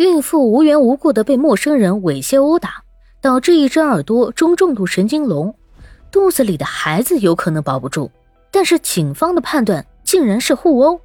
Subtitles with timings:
[0.00, 2.82] 孕妇无缘无故的被陌生人猥亵殴打，
[3.20, 5.54] 导致一只耳朵中重度神经聋，
[6.10, 8.10] 肚子里的孩子有可能保不住。
[8.50, 10.98] 但是警方的判断竟然是互殴。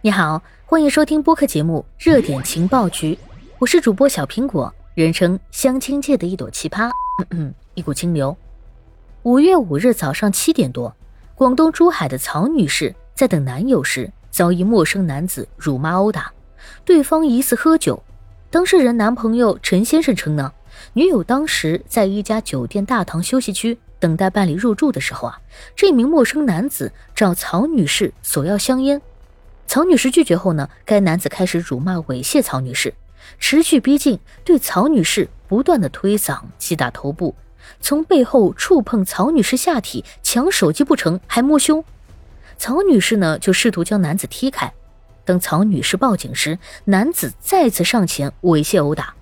[0.00, 3.14] 你好，欢迎收听播客节目《热点情报局》，
[3.58, 6.88] 我是主播小苹果，人称相亲界的一朵奇葩，
[7.74, 8.36] 一股清流。
[9.24, 10.94] 五月五日早上七点多，
[11.34, 16.32] 广东珠海的曹女士在等男友时，遭一陌生男子辱骂殴打，
[16.84, 18.00] 对方疑似喝酒。
[18.50, 20.52] 当事人男朋友陈先生称呢，
[20.94, 25.40] 女友当时在一家酒店大堂休息区等待办理入住的时候啊，
[25.76, 29.00] 这名陌生男子找曹女士索要香烟，
[29.68, 32.92] 曹女士拒绝后呢，该男子开始辱骂猥亵曹女士，
[33.38, 37.36] 持续逼近，对曹女士不断的推搡、击打头部，
[37.80, 41.84] 从背后触碰曹女士下体，抢手机不成还摸胸，
[42.58, 44.72] 曹女士呢就试图将男子踢开。
[45.30, 49.14] 等曹女士报警时，男子再次上前猥亵殴打。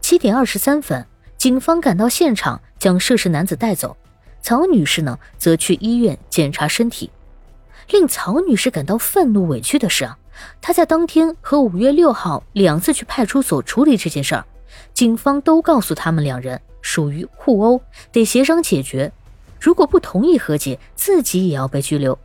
[0.00, 1.04] 七点二十三分，
[1.36, 3.96] 警方赶到现场，将涉事男子带走。
[4.40, 7.10] 曹女士呢，则去医院检查身体。
[7.90, 10.16] 令曹女士感到愤怒委屈的是啊，
[10.60, 14.44] 她在当天和五月六号两次去派出所处理这件事儿，
[14.94, 17.80] 警方都告诉他们两人属于互殴，
[18.12, 19.10] 得协商解决。
[19.58, 22.16] 如果不同意和解，自己也要被拘留。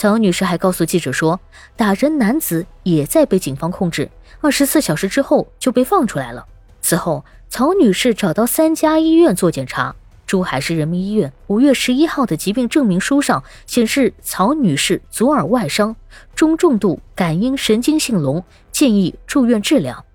[0.00, 1.38] 曹女士还告诉记者说，
[1.76, 6.46] 打人男子也在被警方控制，二十四小时之后就被放出来了。
[6.80, 9.94] 此后，曹女士找到三家医院做检查。
[10.26, 15.94] 珠海市人民医院五月十一号的疾病证明书上显示，曹女士左耳外伤，
[16.34, 20.06] 中重度感应神经性聋，建议住院治疗。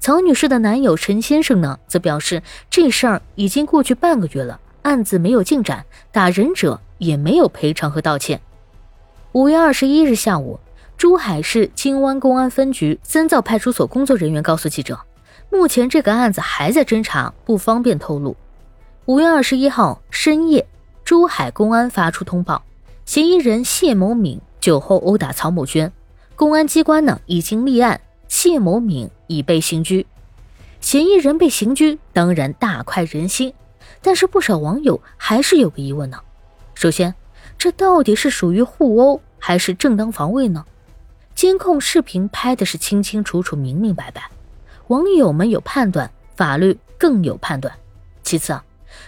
[0.00, 8.40] 曹女士的男友陈先生呢，则表示这事儿已经过去半个月了，案子没有进展，打人者也没有赔偿和道歉。
[9.32, 10.60] 五月二十一日下午，
[10.98, 15.00] 珠海市金湾公安分局三灶派出所工作人员告诉记者，
[15.48, 18.36] 目前这个案子还在侦查，不方便透露。
[19.06, 20.66] 五月二十一号深夜，
[21.02, 22.62] 珠海公安发出通报，
[23.06, 25.90] 嫌疑人谢某敏酒后殴打曹某娟，
[26.36, 30.06] 公安机关呢已经立案，谢某敏已被刑拘。
[30.82, 33.54] 嫌疑人被刑拘，当然大快人心，
[34.02, 36.18] 但是不少网友还是有个疑问呢。
[36.74, 37.14] 首先，
[37.62, 40.64] 这到底是属于互殴还是正当防卫呢？
[41.32, 44.28] 监控视频拍的是清清楚楚、明明白白，
[44.88, 47.72] 网友们有判断，法律更有判断。
[48.24, 48.64] 其次啊，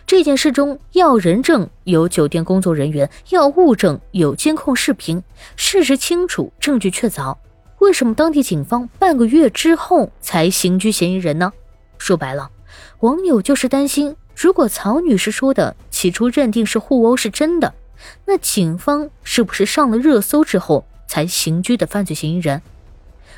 [0.06, 5.20] 这件事中要人证有酒店工作人员，要物证有监控视频，
[5.56, 7.36] 事实清楚，证据确凿，
[7.80, 11.52] 为什么当地警方半个月之后才刑拘嫌疑人呢？
[11.98, 12.48] 说白了，
[13.00, 17.74] 网友就是担心，如果曹女士说的起初认定是互殴是真的。
[18.26, 22.62] 那警方是不是上了热搜之后才刑拘的犯罪嫌疑人？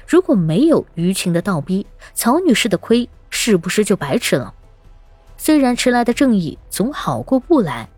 [0.06, 4.55] 如果没有舆情的倒逼，曹女士的亏是不是就白吃了？
[5.37, 7.89] 虽然迟来的正义总好过不来，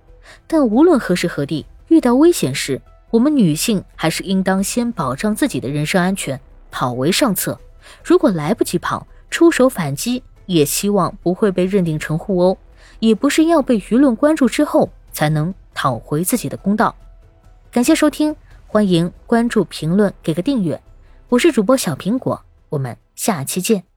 [0.46, 2.80] 但无论何时何地遇到危险时，
[3.10, 6.40] 我们女性还是应当先保障自己的人身安全，
[6.70, 7.60] 跑为上策。
[8.02, 12.58] 如果来不及跑，出手反击，也希望不会被认定成互殴，
[12.98, 15.54] 也不是要被舆论关注之后才能。
[15.78, 16.92] 讨回自己的公道。
[17.70, 18.34] 感谢收听，
[18.66, 20.82] 欢迎关注、评论、给个订阅。
[21.28, 23.87] 我是主播小苹果，我们下期见。